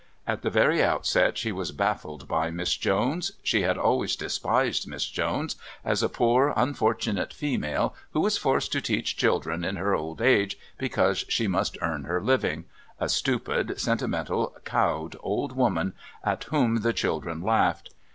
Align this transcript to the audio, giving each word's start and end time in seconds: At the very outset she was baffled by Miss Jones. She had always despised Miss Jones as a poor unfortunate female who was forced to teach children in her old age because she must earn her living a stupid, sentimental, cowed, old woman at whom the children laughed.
At 0.25 0.41
the 0.41 0.49
very 0.49 0.81
outset 0.83 1.37
she 1.37 1.51
was 1.51 1.71
baffled 1.71 2.27
by 2.27 2.49
Miss 2.49 2.75
Jones. 2.75 3.33
She 3.43 3.61
had 3.61 3.77
always 3.77 4.15
despised 4.15 4.87
Miss 4.87 5.05
Jones 5.05 5.55
as 5.85 6.01
a 6.01 6.09
poor 6.09 6.55
unfortunate 6.57 7.31
female 7.31 7.93
who 8.09 8.21
was 8.21 8.35
forced 8.35 8.71
to 8.71 8.81
teach 8.81 9.15
children 9.15 9.63
in 9.63 9.75
her 9.75 9.93
old 9.93 10.19
age 10.19 10.57
because 10.79 11.23
she 11.29 11.47
must 11.47 11.77
earn 11.83 12.05
her 12.05 12.19
living 12.19 12.65
a 12.99 13.07
stupid, 13.09 13.79
sentimental, 13.79 14.57
cowed, 14.65 15.17
old 15.19 15.51
woman 15.55 15.93
at 16.23 16.45
whom 16.45 16.77
the 16.77 16.93
children 16.93 17.43
laughed. 17.43 17.93